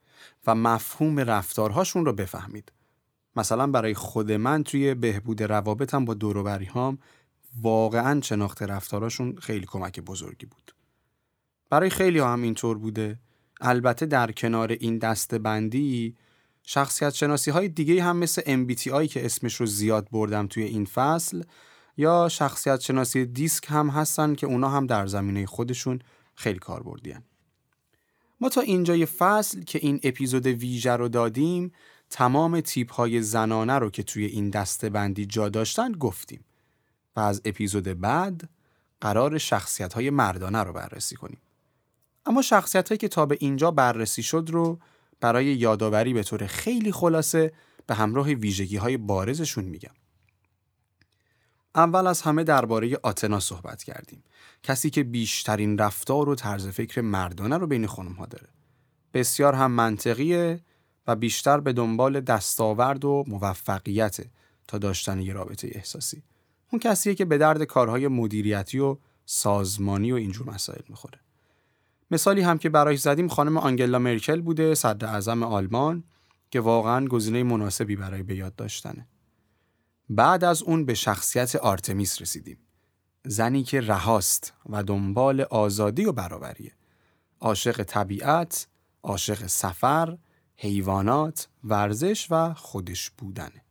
و 0.47 0.54
مفهوم 0.54 1.18
رفتارهاشون 1.18 2.06
رو 2.06 2.12
بفهمید. 2.12 2.73
مثلا 3.37 3.66
برای 3.66 3.95
خود 3.95 4.33
من 4.33 4.64
توی 4.64 4.95
بهبود 4.95 5.42
روابطم 5.42 6.04
با 6.04 6.14
دوروبری 6.14 6.64
هام 6.64 6.99
واقعا 7.62 8.21
شناخت 8.21 8.62
رفتاراشون 8.62 9.37
خیلی 9.37 9.66
کمک 9.66 10.00
بزرگی 10.00 10.47
بود. 10.47 10.75
برای 11.71 11.90
خیلی 11.90 12.18
هم 12.18 12.42
اینطور 12.42 12.78
بوده. 12.78 13.18
البته 13.61 14.06
در 14.06 14.33
کنار 14.33 14.73
این 14.73 14.99
دسته 14.99 15.38
بندی 15.38 16.16
شخصیت 16.62 17.14
شناسی 17.14 17.50
های 17.50 17.68
دیگه 17.68 18.02
هم 18.02 18.16
مثل 18.16 18.42
MBTI 18.42 19.09
که 19.09 19.26
اسمش 19.26 19.54
رو 19.54 19.66
زیاد 19.66 20.09
بردم 20.12 20.47
توی 20.47 20.62
این 20.62 20.85
فصل 20.85 21.42
یا 21.97 22.28
شخصیت 22.28 22.80
شناسی 22.80 23.26
دیسک 23.26 23.66
هم 23.68 23.88
هستن 23.88 24.35
که 24.35 24.47
اونا 24.47 24.68
هم 24.68 24.87
در 24.87 25.06
زمینه 25.06 25.47
خودشون 25.47 25.99
خیلی 26.35 26.59
کار 26.59 26.83
بردین. 26.83 27.23
ما 28.40 28.48
تا 28.48 28.60
اینجای 28.60 29.06
فصل 29.06 29.62
که 29.62 29.78
این 29.82 30.00
اپیزود 30.02 30.46
ویژه 30.46 30.92
رو 30.92 31.08
دادیم 31.08 31.72
تمام 32.10 32.60
تیپ 32.60 32.92
های 32.92 33.22
زنانه 33.22 33.78
رو 33.78 33.90
که 33.90 34.02
توی 34.02 34.24
این 34.24 34.50
دسته 34.50 34.90
بندی 34.90 35.26
جا 35.26 35.48
داشتن 35.48 35.92
گفتیم 35.92 36.44
و 37.16 37.20
از 37.20 37.42
اپیزود 37.44 37.84
بعد 37.84 38.48
قرار 39.00 39.38
شخصیت 39.38 39.92
های 39.92 40.10
مردانه 40.10 40.62
رو 40.62 40.72
بررسی 40.72 41.16
کنیم. 41.16 41.40
اما 42.26 42.42
شخصیت 42.42 42.88
هایی 42.88 42.98
که 42.98 43.08
تا 43.08 43.26
به 43.26 43.36
اینجا 43.40 43.70
بررسی 43.70 44.22
شد 44.22 44.48
رو 44.52 44.78
برای 45.20 45.46
یادآوری 45.46 46.14
به 46.14 46.22
طور 46.22 46.46
خیلی 46.46 46.92
خلاصه 46.92 47.52
به 47.86 47.94
همراه 47.94 48.28
ویژگی 48.32 48.76
های 48.76 48.96
بارزشون 48.96 49.64
میگم. 49.64 49.94
اول 51.76 52.06
از 52.06 52.23
همه 52.23 52.45
درباره 52.45 52.99
آتنا 53.02 53.40
صحبت 53.40 53.83
کردیم. 53.83 54.23
کسی 54.62 54.90
که 54.90 55.04
بیشترین 55.04 55.78
رفتار 55.78 56.28
و 56.28 56.35
طرز 56.35 56.68
فکر 56.68 57.00
مردانه 57.00 57.59
رو 57.59 57.66
بین 57.66 57.87
خانم 57.87 58.12
ها 58.12 58.26
داره. 58.26 58.49
بسیار 59.14 59.54
هم 59.54 59.71
منطقیه 59.71 60.61
و 61.06 61.16
بیشتر 61.16 61.61
به 61.61 61.73
دنبال 61.73 62.21
دستاورد 62.21 63.04
و 63.04 63.25
موفقیت 63.26 64.16
تا 64.68 64.78
داشتن 64.78 65.21
یه 65.21 65.33
رابطه 65.33 65.68
احساسی. 65.73 66.23
اون 66.73 66.80
کسیه 66.80 67.14
که 67.14 67.25
به 67.25 67.38
درد 67.38 67.62
کارهای 67.62 68.09
مدیریتی 68.09 68.78
و 68.78 68.97
سازمانی 69.26 70.12
و 70.12 70.14
اینجور 70.14 70.50
مسائل 70.50 70.83
می‌خوره. 70.88 71.18
مثالی 72.11 72.40
هم 72.40 72.59
که 72.59 72.68
برایش 72.68 73.00
زدیم 73.00 73.28
خانم 73.28 73.56
آنگلا 73.56 73.99
مرکل 73.99 74.40
بوده 74.40 74.75
صدر 74.75 75.06
اعظم 75.06 75.42
آلمان 75.42 76.04
که 76.50 76.61
واقعا 76.61 77.06
گزینه 77.06 77.42
مناسبی 77.42 77.97
برای 77.97 78.23
به 78.23 78.37
یاد 78.37 78.56
داشتنه. 78.56 79.06
بعد 80.08 80.44
از 80.44 80.62
اون 80.62 80.84
به 80.84 80.94
شخصیت 80.94 81.56
آرتمیس 81.56 82.22
رسیدیم. 82.22 82.58
زنی 83.25 83.62
که 83.62 83.80
رهاست 83.80 84.52
و 84.68 84.82
دنبال 84.82 85.40
آزادی 85.40 86.04
و 86.04 86.12
برابریه. 86.12 86.72
عاشق 87.40 87.82
طبیعت، 87.82 88.66
عاشق 89.02 89.46
سفر، 89.46 90.18
حیوانات، 90.56 91.48
ورزش 91.64 92.26
و 92.30 92.54
خودش 92.54 93.10
بودنه. 93.10 93.62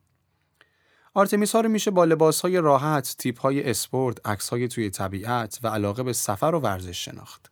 آرتمیس 1.14 1.56
ها 1.56 1.62
رو 1.62 1.70
میشه 1.70 1.92
با 1.92 2.06
لباس 2.06 2.42
های 2.42 2.58
راحت، 2.58 3.16
تیپ 3.18 3.40
های 3.40 3.70
اسپورت، 3.70 4.28
عکس 4.28 4.50
های 4.50 4.68
توی 4.68 4.90
طبیعت 4.90 5.60
و 5.64 5.68
علاقه 5.68 6.04
به 6.04 6.14
سفر 6.14 6.52
و 6.56 6.60
ورزش 6.60 7.06
شناخت. 7.06 7.52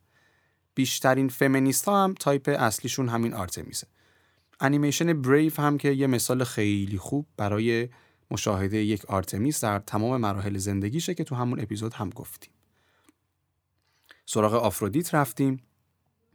بیشترین 0.74 1.28
فمینیست 1.28 1.84
ها 1.84 2.04
هم 2.04 2.14
تایپ 2.14 2.56
اصلیشون 2.58 3.08
همین 3.08 3.34
آرتمیسه. 3.34 3.86
انیمیشن 4.60 5.22
Brave 5.22 5.60
هم 5.60 5.78
که 5.78 5.90
یه 5.90 6.06
مثال 6.06 6.44
خیلی 6.44 6.98
خوب 6.98 7.26
برای 7.36 7.88
مشاهده 8.34 8.76
یک 8.76 9.04
آرتمیس 9.04 9.64
در 9.64 9.78
تمام 9.78 10.20
مراحل 10.20 10.58
زندگیشه 10.58 11.14
که 11.14 11.24
تو 11.24 11.34
همون 11.34 11.60
اپیزود 11.60 11.94
هم 11.94 12.10
گفتیم. 12.10 12.50
سراغ 14.26 14.54
آفرودیت 14.54 15.14
رفتیم. 15.14 15.62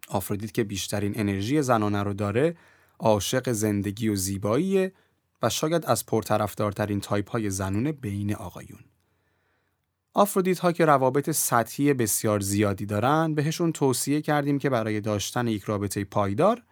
آفرودیت 0.08 0.54
که 0.54 0.64
بیشترین 0.64 1.20
انرژی 1.20 1.62
زنانه 1.62 2.04
رو 2.04 2.14
داره 2.14 2.58
عاشق 3.00 3.52
زندگی 3.52 4.10
و 4.10 4.16
زیباییه 4.16 4.94
و 5.42 5.50
شاید 5.50 5.86
از 5.86 6.06
پرطرفدارترین 6.06 7.00
تایپ 7.00 7.30
های 7.30 7.50
زنونه 7.50 7.92
بین 7.92 8.36
آقایون. 8.36 8.80
آفرودیت 10.14 10.60
ها 10.60 10.72
که 10.72 10.86
روابط 10.86 11.30
سطحی 11.30 11.94
بسیار 11.94 12.40
زیادی 12.40 12.86
دارن 12.86 13.36
بهشون 13.36 13.72
توصیه 13.72 14.22
کردیم 14.22 14.60
که 14.60 14.70
برای 14.70 15.02
داشتن 15.02 15.48
یک 15.48 15.64
رابطه 15.64 16.04
پایدار 16.04 16.64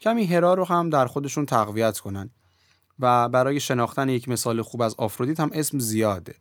کمی 0.00 0.26
هرا 0.26 0.54
رو 0.54 0.64
هم 0.64 0.90
در 0.90 1.06
خودشون 1.06 1.46
تقویت 1.46 1.98
کنن 1.98 2.30
و 3.00 3.28
برای 3.28 3.60
شناختن 3.60 4.08
یک 4.08 4.28
مثال 4.28 4.62
خوب 4.62 4.82
از 4.82 4.94
آفرودیت 4.98 5.40
هم 5.40 5.50
اسم 5.52 5.78
زیاده 5.78 6.34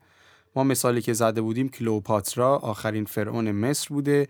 ما 0.55 0.63
مثالی 0.63 1.01
که 1.01 1.13
زده 1.13 1.41
بودیم 1.41 1.69
کلوپاترا 1.69 2.57
آخرین 2.57 3.05
فرعون 3.05 3.51
مصر 3.51 3.87
بوده 3.89 4.27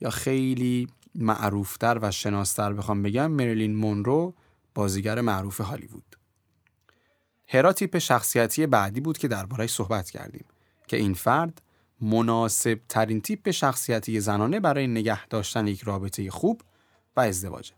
یا 0.00 0.10
خیلی 0.10 0.88
معروفتر 1.14 1.98
و 2.02 2.10
شناستر 2.10 2.72
بخوام 2.72 3.02
بگم 3.02 3.30
مریلین 3.30 3.76
مونرو 3.76 4.34
بازیگر 4.74 5.20
معروف 5.20 5.60
هالیوود 5.60 6.16
هرا 7.48 7.72
تیپ 7.72 7.98
شخصیتی 7.98 8.66
بعدی 8.66 9.00
بود 9.00 9.18
که 9.18 9.28
دربارهش 9.28 9.70
صحبت 9.70 10.10
کردیم 10.10 10.44
که 10.86 10.96
این 10.96 11.14
فرد 11.14 11.62
مناسب 12.00 12.80
ترین 12.88 13.20
تیپ 13.20 13.50
شخصیتی 13.50 14.20
زنانه 14.20 14.60
برای 14.60 14.86
نگه 14.86 15.26
داشتن 15.26 15.66
یک 15.66 15.82
رابطه 15.82 16.30
خوب 16.30 16.60
و 17.16 17.20
ازدواجه. 17.20 17.74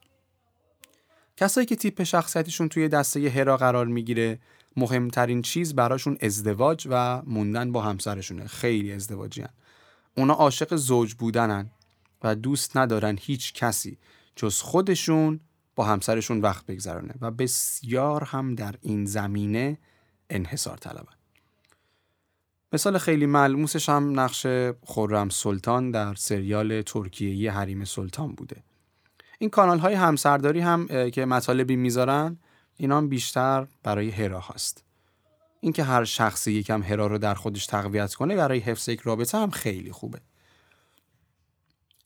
کسایی 1.40 1.66
که 1.66 1.76
تیپ 1.76 2.02
شخصیتیشون 2.02 2.68
توی 2.68 2.88
دسته 2.88 3.30
هرا 3.30 3.56
قرار 3.56 3.86
می‌گیره 3.86 4.38
مهمترین 4.76 5.42
چیز 5.42 5.74
براشون 5.74 6.18
ازدواج 6.20 6.86
و 6.90 7.22
موندن 7.26 7.72
با 7.72 7.82
همسرشونه 7.82 8.46
خیلی 8.46 8.92
ازدواجی 8.92 9.40
هن. 9.40 9.48
اونا 10.16 10.34
عاشق 10.34 10.76
زوج 10.76 11.14
بودنن 11.14 11.70
و 12.22 12.34
دوست 12.34 12.76
ندارن 12.76 13.18
هیچ 13.20 13.52
کسی 13.52 13.98
جز 14.36 14.60
خودشون 14.60 15.40
با 15.76 15.84
همسرشون 15.84 16.40
وقت 16.40 16.66
بگذرانه 16.66 17.14
و 17.20 17.30
بسیار 17.30 18.24
هم 18.24 18.54
در 18.54 18.74
این 18.80 19.04
زمینه 19.04 19.78
انحصار 20.30 20.76
طلبن 20.76 21.14
مثال 22.72 22.98
خیلی 22.98 23.26
ملموسش 23.26 23.88
هم 23.88 24.20
نقش 24.20 24.46
خورم 24.82 25.28
سلطان 25.28 25.90
در 25.90 26.14
سریال 26.14 26.82
ترکیه‌ای 26.82 27.48
حریم 27.48 27.84
سلطان 27.84 28.32
بوده. 28.32 28.62
این 29.38 29.50
کانال 29.50 29.78
های 29.78 29.94
همسرداری 29.94 30.60
هم 30.60 31.10
که 31.10 31.24
مطالبی 31.24 31.76
می‌ذارن 31.76 32.38
اینا 32.76 32.96
هم 32.96 33.08
بیشتر 33.08 33.66
برای 33.82 34.10
هرا 34.10 34.40
هست. 34.40 34.84
اینکه 35.60 35.84
هر 35.84 36.04
شخصی 36.04 36.52
یکم 36.52 36.82
هرا 36.82 37.06
رو 37.06 37.18
در 37.18 37.34
خودش 37.34 37.66
تقویت 37.66 38.14
کنه 38.14 38.36
برای 38.36 38.58
حفظ 38.58 38.88
یک 38.88 39.00
رابطه 39.00 39.38
هم 39.38 39.50
خیلی 39.50 39.92
خوبه. 39.92 40.20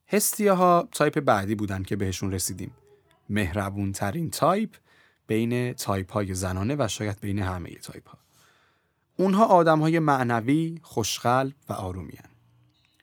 هستیا 0.09 0.55
ها 0.55 0.89
تایپ 0.93 1.21
بعدی 1.21 1.55
بودن 1.55 1.83
که 1.83 1.97
بهشون 1.97 2.33
رسیدیم. 2.33 2.75
مهربون 3.29 3.93
ترین 3.93 4.31
تایپ 4.31 4.75
بین 5.27 5.73
تایپ 5.73 6.13
های 6.13 6.35
زنانه 6.35 6.77
و 6.79 6.89
شاید 6.89 7.21
بین 7.21 7.39
همه 7.39 7.75
تایپ 7.75 8.09
ها. 8.09 8.19
اونها 9.17 9.45
آدم 9.45 9.81
های 9.81 9.99
معنوی، 9.99 10.81
خوشقلب 10.83 11.55
و 11.69 11.73
آرومی 11.73 12.17
هن. 12.17 12.31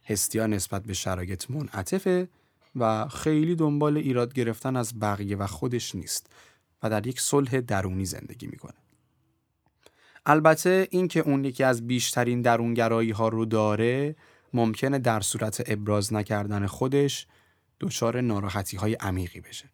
هستیا 0.05 0.47
نسبت 0.47 0.83
به 0.83 0.93
شرایط 0.93 1.51
منعطفه 1.51 2.29
و 2.75 3.07
خیلی 3.07 3.55
دنبال 3.55 3.97
ایراد 3.97 4.33
گرفتن 4.33 4.75
از 4.75 4.99
بقیه 4.99 5.37
و 5.37 5.47
خودش 5.47 5.95
نیست 5.95 6.27
و 6.83 6.89
در 6.89 7.07
یک 7.07 7.21
صلح 7.21 7.61
درونی 7.61 8.05
زندگی 8.05 8.47
می‌کنه. 8.47 8.77
البته 10.25 10.87
اینکه 10.91 11.19
اون 11.19 11.45
یکی 11.45 11.63
از 11.63 11.87
بیشترین 11.87 12.41
درونگرایی 12.41 13.11
ها 13.11 13.27
رو 13.27 13.45
داره 13.45 14.15
ممکنه 14.53 14.99
در 14.99 15.19
صورت 15.19 15.63
ابراز 15.65 16.13
نکردن 16.13 16.67
خودش 16.67 17.27
دچار 17.79 18.21
ناراحتی 18.21 18.77
های 18.77 18.93
عمیقی 18.93 19.41
بشه. 19.41 19.69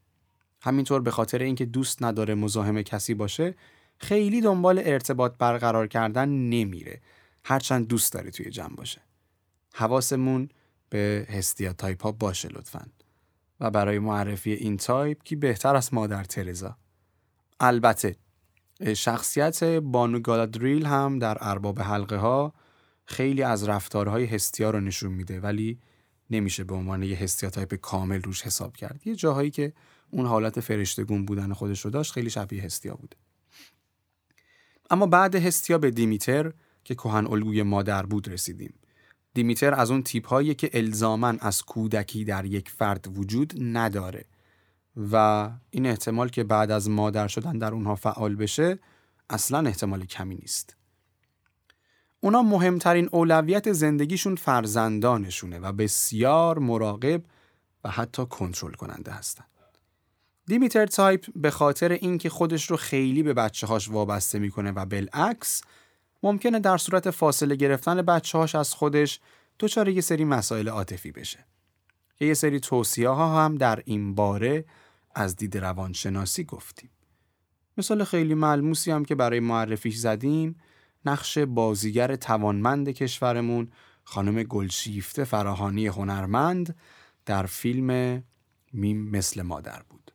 همینطور 0.61 1.01
به 1.01 1.11
خاطر 1.11 1.39
اینکه 1.39 1.65
دوست 1.65 2.03
نداره 2.03 2.35
مزاحم 2.35 2.81
کسی 2.81 3.13
باشه 3.13 3.55
خیلی 3.97 4.41
دنبال 4.41 4.81
ارتباط 4.85 5.33
برقرار 5.37 5.87
کردن 5.87 6.29
نمیره 6.29 7.01
هرچند 7.43 7.87
دوست 7.87 8.13
داره 8.13 8.31
توی 8.31 8.49
جمع 8.49 8.75
باشه. 8.75 9.01
حواسمون 9.73 10.49
به 10.89 11.27
هستیا 11.29 11.73
تایپ 11.73 12.03
ها 12.03 12.11
باشه 12.11 12.49
لطفا. 12.49 12.85
و 13.59 13.71
برای 13.71 13.99
معرفی 13.99 14.51
این 14.51 14.77
تایپ 14.77 15.23
کی 15.23 15.35
بهتر 15.35 15.75
از 15.75 15.93
مادر 15.93 16.23
ترزا. 16.23 16.77
البته 17.59 18.15
شخصیت 18.95 19.63
بانو 19.63 20.19
گالادریل 20.19 20.85
هم 20.85 21.19
در 21.19 21.37
ارباب 21.41 21.81
حلقه 21.81 22.17
ها 22.17 22.53
خیلی 23.05 23.43
از 23.43 23.63
رفتارهای 23.63 24.25
هستیا 24.25 24.69
رو 24.69 24.79
نشون 24.79 25.11
میده 25.11 25.39
ولی 25.39 25.79
نمیشه 26.29 26.63
به 26.63 26.75
عنوان 26.75 27.03
یه 27.03 27.17
هستیا 27.17 27.49
تایپ 27.49 27.75
کامل 27.75 28.21
روش 28.21 28.41
حساب 28.41 28.77
کرد. 28.77 29.07
یه 29.07 29.15
جاهایی 29.15 29.51
که 29.51 29.73
اون 30.09 30.25
حالت 30.25 30.59
فرشته‌گون 30.59 31.25
بودن 31.25 31.53
خودش 31.53 31.81
رو 31.85 31.91
داشت 31.91 32.11
خیلی 32.13 32.29
شبیه 32.29 32.63
هستیا 32.63 32.95
بوده 32.95 33.17
اما 34.89 35.05
بعد 35.05 35.35
هستیا 35.35 35.77
به 35.77 35.91
دیمیتر 35.91 36.53
که 36.83 36.95
کهن 36.95 37.27
الگوی 37.27 37.63
مادر 37.63 38.05
بود 38.05 38.27
رسیدیم. 38.27 38.73
دیمیتر 39.35 39.73
از 39.73 39.91
اون 39.91 40.03
تیپ 40.03 40.27
هایی 40.27 40.53
که 40.53 40.69
الزامن 40.73 41.37
از 41.41 41.63
کودکی 41.63 42.25
در 42.25 42.45
یک 42.45 42.69
فرد 42.69 43.17
وجود 43.17 43.53
نداره 43.59 44.25
و 45.11 45.49
این 45.69 45.85
احتمال 45.85 46.29
که 46.29 46.43
بعد 46.43 46.71
از 46.71 46.89
مادر 46.89 47.27
شدن 47.27 47.57
در 47.57 47.73
اونها 47.73 47.95
فعال 47.95 48.35
بشه 48.35 48.79
اصلا 49.29 49.67
احتمال 49.67 50.05
کمی 50.05 50.35
نیست. 50.35 50.75
اونا 52.19 52.41
مهمترین 52.41 53.09
اولویت 53.11 53.71
زندگیشون 53.71 54.35
فرزندانشونه 54.35 55.59
و 55.59 55.71
بسیار 55.71 56.59
مراقب 56.59 57.23
و 57.83 57.89
حتی 57.89 58.25
کنترل 58.25 58.73
کننده 58.73 59.11
هستن. 59.11 59.45
دیمیتر 60.45 60.85
تایپ 60.85 61.25
به 61.35 61.51
خاطر 61.51 61.91
اینکه 61.91 62.29
خودش 62.29 62.71
رو 62.71 62.77
خیلی 62.77 63.23
به 63.23 63.33
بچه 63.33 63.67
هاش 63.67 63.89
وابسته 63.89 64.39
می‌کنه 64.39 64.71
و 64.71 64.85
بالعکس 64.85 65.61
ممکنه 66.25 66.59
در 66.59 66.77
صورت 66.77 67.11
فاصله 67.11 67.55
گرفتن 67.55 68.01
بچه 68.01 68.37
هاش 68.37 68.55
از 68.55 68.73
خودش 68.73 69.19
دچار 69.59 69.89
یه 69.89 70.01
سری 70.01 70.23
مسائل 70.23 70.69
عاطفی 70.69 71.11
بشه. 71.11 71.45
یه 72.19 72.33
سری 72.33 72.59
توصیه 72.59 73.09
ها 73.09 73.45
هم 73.45 73.55
در 73.55 73.81
این 73.85 74.15
باره 74.15 74.65
از 75.15 75.35
دید 75.35 75.57
روانشناسی 75.57 76.43
گفتیم. 76.43 76.89
مثال 77.77 78.03
خیلی 78.03 78.33
ملموسی 78.33 78.91
هم 78.91 79.05
که 79.05 79.15
برای 79.15 79.39
معرفیش 79.39 79.97
زدیم 79.97 80.55
نقش 81.05 81.37
بازیگر 81.37 82.15
توانمند 82.15 82.89
کشورمون 82.89 83.71
خانم 84.03 84.43
گلشیفته 84.43 85.23
فراهانی 85.23 85.87
هنرمند 85.87 86.75
در 87.25 87.45
فیلم 87.45 88.23
میم 88.73 89.09
مثل 89.09 89.41
مادر 89.41 89.81
بود. 89.89 90.11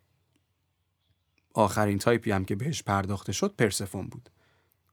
آخرین 1.55 1.99
تایپی 1.99 2.31
هم 2.31 2.45
که 2.45 2.57
بهش 2.57 2.83
پرداخته 2.83 3.33
شد 3.33 3.55
پرسفون 3.59 4.07
بود. 4.07 4.31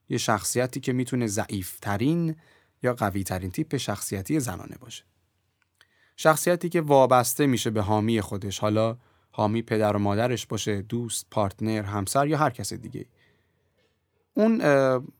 یه 0.10 0.18
شخصیتی 0.18 0.80
که 0.80 0.94
می‌تونه 0.94 1.28
ضعیفترین 1.28 2.36
یا 2.84 2.94
قوی 2.94 3.24
ترین 3.24 3.52
تیپ 3.52 3.78
شخصیتی 3.78 4.40
زنانه 4.40 4.76
باشه. 4.80 5.04
شخصیتی 6.16 6.70
که 6.70 6.82
وابسته 6.82 7.48
میشه 7.48 7.70
به 7.70 7.82
حامی 7.82 8.22
خودش 8.22 8.60
حالا 8.60 8.98
حامی 9.32 9.62
پدر 9.62 9.96
و 9.96 10.00
مادرش 10.00 10.46
باشه 10.46 10.82
دوست 10.82 11.28
partner 11.32 11.84
همسر 11.84 12.28
یا 12.28 12.38
هر 12.38 12.50
کس 12.50 12.74
دیگه 12.74 13.06
اون 14.34 14.58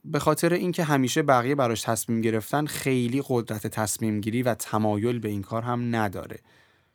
به 0.06 0.20
خاطر 0.20 0.54
اینکه 0.54 0.84
همیشه 0.84 1.22
بقیه 1.24 1.56
براش 1.56 1.82
تصمیم 1.82 2.22
گرفتن 2.22 2.66
خیلی 2.66 3.24
قدرت 3.28 3.68
تصمیم 3.68 4.22
گیری 4.22 4.44
و 4.44 4.54
تمایل 4.54 5.20
به 5.20 5.30
این 5.30 5.42
کار 5.42 5.62
هم 5.62 5.96
نداره. 5.96 6.40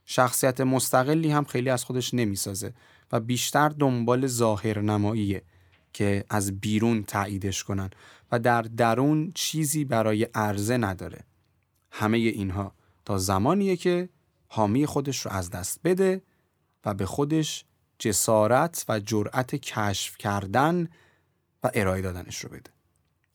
شخصیت 0.05 0.61
مستقلی 0.61 1.31
هم 1.31 1.45
خیلی 1.45 1.71
از 1.71 1.85
خودش 1.85 2.15
نمی‌سازه 2.15 2.75
و 3.13 3.21
بیشتر 3.21 3.69
دنبال 3.69 4.27
ظاهر 4.27 4.81
نماییه 4.81 5.43
که 5.93 6.25
از 6.31 6.61
بیرون 6.61 7.03
تاییدش 7.03 7.65
کنن 7.65 7.91
و 8.33 8.39
در 8.39 8.63
درون 8.63 9.33
چیزی 9.35 9.85
برای 9.85 10.25
عرضه 10.25 10.77
نداره. 10.77 11.25
همه 11.91 12.19
اینها 12.19 12.75
تا 13.05 13.19
زمانیه 13.19 13.77
که 13.77 14.09
حامی 14.49 14.87
خودش 14.87 15.27
رو 15.27 15.33
از 15.33 15.51
دست 15.51 15.81
بده 15.85 16.23
و 16.85 16.95
به 16.95 17.07
خودش 17.07 17.65
جسارت 17.99 18.85
و 18.89 19.01
جرأت 19.01 19.55
کشف 19.55 20.19
کردن 20.19 20.89
و 21.63 21.71
ارائه 21.75 22.03
دادنش 22.03 22.39
رو 22.39 22.49
بده. 22.49 22.71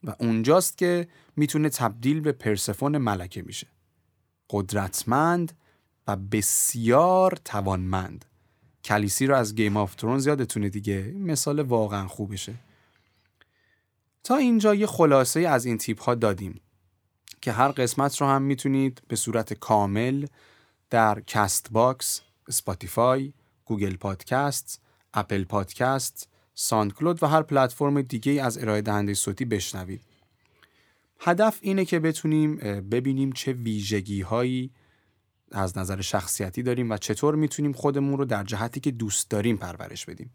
و 0.03 0.15
اونجاست 0.19 0.77
که 0.77 1.07
می‌تونه 1.35 1.69
تبدیل 1.69 2.19
به 2.21 2.31
پرسفون 2.31 2.97
ملکه 2.97 3.41
میشه. 3.41 3.67
قدرتمند 4.49 5.57
و 6.07 6.15
بسیار 6.15 7.37
توانمند. 7.45 8.25
خلیسی 8.87 9.27
رو 9.27 9.35
از 9.35 9.55
Game 9.55 9.77
of 9.77 9.95
Thrones 9.95 10.27
یادتونه 10.27 10.69
دیگه 10.69 11.13
مثال 11.17 11.59
واقعا 11.59 12.07
خوبشه 12.07 12.53
تا 14.23 14.35
اینجا 14.35 14.75
یه 14.75 14.87
خلاصه 14.87 15.39
از 15.39 15.65
این 15.65 15.77
تیپ 15.77 16.01
ها 16.01 16.15
دادیم 16.15 16.61
که 17.41 17.51
هر 17.51 17.67
قسمت 17.67 18.21
رو 18.21 18.27
هم 18.27 18.41
می‌تونید 18.41 19.01
به 19.07 19.15
صورت 19.15 19.53
کامل 19.53 20.25
در 20.89 21.19
Castbox، 21.19 22.21
سپاتیفای، 22.49 23.33
Google 23.65 23.95
Podcast، 23.95 24.81
Apple 25.13 25.43
Podcast، 25.43 26.29
Cloud 26.71 27.23
و 27.23 27.27
هر 27.27 27.41
پلتفرم 27.41 28.01
دیگه 28.01 28.43
از 28.43 28.57
ارائه 28.57 28.81
دهنده 28.81 29.13
صوتی 29.13 29.45
بشنوید. 29.45 30.01
هدف 31.19 31.59
اینه 31.61 31.85
که 31.85 31.99
بتونیم 31.99 32.55
ببینیم 32.89 33.31
چه 33.31 33.53
ویژگی 33.53 34.21
هایی 34.21 34.71
از 35.51 35.77
نظر 35.77 36.01
شخصیتی 36.01 36.63
داریم 36.63 36.91
و 36.91 36.97
چطور 36.97 37.35
می‌تونیم 37.35 37.73
خودمون 37.73 38.17
رو 38.17 38.25
در 38.25 38.43
جهتی 38.43 38.79
که 38.79 38.91
دوست 38.91 39.29
داریم 39.29 39.57
پرورش 39.57 40.05
بدیم. 40.05 40.31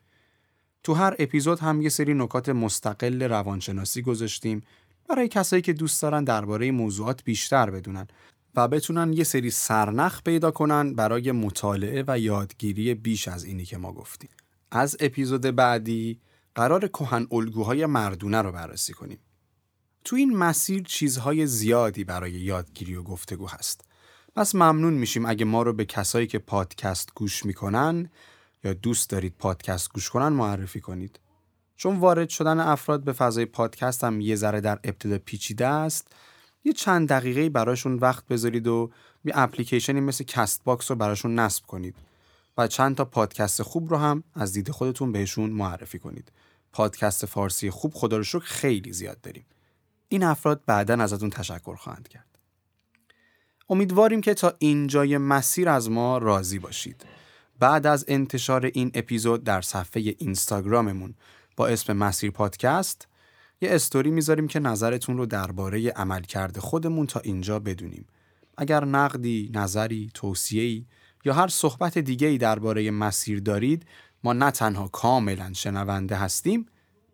تو 0.83 0.95
هر 0.95 1.17
اپیزود 1.19 1.59
هم 1.59 1.83
یه 1.83 1.89
سری 1.89 2.15
نکات 2.15 2.49
مستقل 2.49 3.23
روانشناسی 3.23 4.03
گذاشتیم 4.03 4.63
برای 5.09 5.29
کسایی 5.29 5.63
که 5.63 5.73
دوست 5.73 6.03
دارن 6.03 6.25
درباره 6.25 6.71
موضوعات 6.71 7.25
بیشتر 7.25 7.71
بدونن 7.71 8.07
و 8.55 8.69
بتونن 8.69 9.13
یه 9.13 9.25
سری 9.25 9.51
سرنخ 9.51 10.23
پیدا 10.23 10.51
کنن 10.51 10.95
برای 10.95 11.33
مطالعه 11.33 12.05
و 12.07 12.19
یادگیری 12.19 12.95
بیش 12.95 13.29
از 13.29 13.45
اینی 13.45 13.65
که 13.65 13.79
ما 13.79 13.93
گفتیم. 13.93 14.31
از 14.71 14.97
اپیزود 15.01 15.43
بعدی 15.43 16.21
قرار 16.55 16.89
کهن 16.89 17.27
الگوهای 17.33 17.87
مردونه 17.87 18.43
رو 18.43 18.53
بررسی 18.53 18.93
کنیم. 18.93 19.19
تو 20.05 20.17
این 20.17 20.37
مسیر 20.37 20.83
چیزهای 20.83 21.47
زیادی 21.47 22.05
برای 22.05 22.33
یادگیری 22.33 22.95
و 22.95 23.03
گفتگو 23.03 23.49
هست. 23.49 23.92
پس 24.37 24.55
ممنون 24.55 24.95
میشیم 24.95 25.27
اگه 25.27 25.45
ما 25.45 25.63
رو 25.63 25.73
به 25.73 25.85
کسایی 25.85 26.27
که 26.27 26.39
پادکست 26.39 27.15
گوش 27.15 27.47
می‌کنن 27.47 28.11
یا 28.65 28.73
دوست 28.73 29.11
دارید 29.11 29.35
پادکست 29.39 29.93
گوش 29.93 30.11
کنن 30.11 30.29
معرفی 30.29 30.81
کنید. 30.81 31.21
چون 31.77 31.97
وارد 31.97 32.29
شدن 32.29 32.61
افراد 32.61 33.05
به 33.05 33.13
فضای 33.13 33.45
پادکست 33.45 34.05
هم 34.05 34.21
یه 34.21 34.37
ذره 34.37 34.61
در 34.61 34.79
ابتدا 34.85 35.19
پیچیده 35.19 35.67
است 35.67 36.13
یه 36.65 36.73
چند 36.73 37.09
دقیقه 37.09 37.49
براشون 37.49 37.95
وقت 37.95 38.27
بذارید 38.27 38.67
و 38.67 38.91
یه 39.25 39.33
اپلیکیشنی 39.37 40.01
مثل 40.01 40.25
Castbox 40.25 40.91
رو 40.91 40.97
براشون 40.97 41.39
نصب 41.39 41.67
کنید 41.67 41.95
و 42.59 42.67
چند 42.67 42.97
تا 42.97 43.05
پادکست 43.05 43.63
خوب 43.63 43.91
رو 43.91 43.97
هم 43.97 44.25
از 44.35 44.53
دید 44.53 44.71
خودتون 44.71 45.13
بهشون 45.13 45.51
معرفی 45.51 45.99
کنید. 45.99 46.33
پادکست 46.73 47.27
فارسی 47.27 47.71
خوب 47.71 47.93
خدا 47.95 48.17
رو 48.17 48.25
شکر 48.25 48.45
خیلی 48.45 48.93
زیاد 48.93 49.21
داریم. 49.21 49.45
این 50.09 50.23
افراد 50.23 50.63
بعدا 50.67 50.95
ازتون 50.95 51.31
تشکر 51.31 51.75
خواهند 51.75 52.09
کرد. 52.09 52.32
امیدواریم 53.73 54.21
که 54.21 54.35
تا 54.35 54.55
اینجای 54.59 55.19
مسیر 55.19 55.69
از 55.69 55.91
ما 55.91 56.19
راضی 56.19 56.59
باشید 56.59 57.05
بعد 57.59 57.87
از 57.87 58.05
انتشار 58.09 58.65
این 58.65 58.91
اپیزود 58.95 59.45
در 59.45 59.61
صفحه 59.61 60.15
اینستاگراممون 60.19 61.15
با 61.57 61.67
اسم 61.67 61.93
مسیر 61.93 62.31
پادکست 62.31 63.09
یه 63.61 63.75
استوری 63.75 64.11
می‌ذاریم 64.11 64.49
که 64.49 64.61
نظرتون 64.61 65.17
رو 65.17 65.27
درباره 65.27 65.91
عملکرد 65.91 66.59
خودمون 66.59 67.07
تا 67.07 67.21
اینجا 67.21 67.59
بدونیم. 67.59 68.07
اگر 68.57 68.85
نقدی، 68.85 69.51
نظری، 69.55 70.11
توصیه‌ای 70.15 70.85
یا 71.25 71.35
هر 71.35 71.49
صحبت 71.49 71.99
دیگه‌ای 71.99 72.39
درباره 72.39 72.91
مسیر 72.91 73.41
دارید، 73.41 73.87
ما 74.25 74.33
نه 74.33 74.51
تنها 74.51 74.89
کاملا 74.89 75.53
شنونده 75.53 76.17
هستیم، 76.17 76.67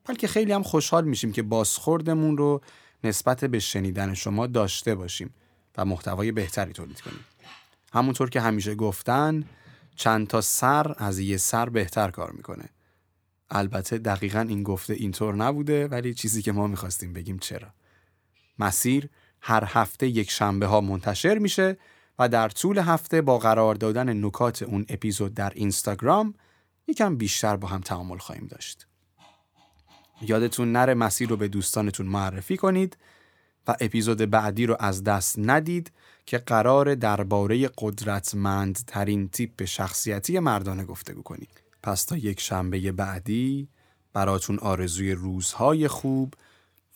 بلکه 0.04 0.26
خیلی 0.26 0.52
هم 0.52 0.62
خوشحال 0.62 1.04
میشیم 1.04 1.32
که 1.32 1.42
بازخوردمون 1.42 2.36
رو 2.36 2.60
نسبت 3.04 3.44
به 3.44 3.58
شنیدن 3.58 4.14
شما 4.14 4.46
داشته 4.46 4.94
باشیم 4.94 5.34
و 5.78 5.84
محتوای 5.84 6.32
بهتری 6.32 6.72
تولید 6.72 7.00
کنیم. 7.00 7.24
همونطور 7.92 8.30
که 8.30 8.40
همیشه 8.40 8.74
گفتن 8.74 9.44
چند 9.96 10.26
تا 10.26 10.40
سر 10.40 10.94
از 10.98 11.18
یه 11.18 11.36
سر 11.36 11.68
بهتر 11.68 12.10
کار 12.10 12.30
می‌کنه. 12.30 12.68
البته 13.50 13.98
دقیقا 13.98 14.40
این 14.40 14.62
گفته 14.62 14.94
اینطور 14.94 15.34
نبوده 15.34 15.88
ولی 15.88 16.14
چیزی 16.14 16.42
که 16.42 16.52
ما 16.52 16.66
می‌خواستیم 16.66 17.12
بگیم 17.12 17.38
چرا. 17.38 17.68
مسیر 18.58 19.08
هر 19.40 19.64
هفته 19.66 20.08
یک 20.08 20.30
شنبه 20.30 20.66
ها 20.66 20.80
منتشر 20.80 21.38
میشه 21.38 21.76
و 22.18 22.28
در 22.28 22.48
طول 22.48 22.78
هفته 22.78 23.22
با 23.22 23.38
قرار 23.38 23.74
دادن 23.74 24.24
نکات 24.24 24.62
اون 24.62 24.86
اپیزود 24.88 25.34
در 25.34 25.52
اینستاگرام 25.54 26.34
یکم 26.86 27.16
بیشتر 27.16 27.56
با 27.56 27.68
هم 27.68 27.80
تعامل 27.80 28.18
خواهیم 28.18 28.46
داشت. 28.46 28.86
یادتون 30.22 30.72
نره 30.72 30.94
مسیر 30.94 31.28
رو 31.28 31.36
به 31.36 31.48
دوستانتون 31.48 32.06
معرفی 32.06 32.56
کنید 32.56 32.96
و 33.68 33.76
اپیزود 33.80 34.18
بعدی 34.18 34.66
رو 34.66 34.76
از 34.80 35.04
دست 35.04 35.38
ندید 35.38 35.92
که 36.26 36.38
قرار 36.38 36.94
درباره 36.94 37.70
قدرتمندترین 37.78 39.28
تیپ 39.28 39.64
شخصیتی 39.64 40.38
مردانه 40.38 40.84
گفتگو 40.84 41.22
کنید. 41.22 41.62
پس 41.82 42.04
تا 42.04 42.16
یک 42.16 42.40
شنبه 42.40 42.92
بعدی 42.92 43.68
براتون 44.12 44.58
آرزوی 44.58 45.12
روزهای 45.12 45.88
خوب 45.88 46.34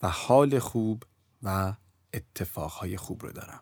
و 0.03 0.09
حال 0.09 0.59
خوب 0.59 1.03
و 1.43 1.73
اتفاقهای 2.15 2.97
خوب 2.97 3.23
رو 3.23 3.33
دارم. 3.33 3.61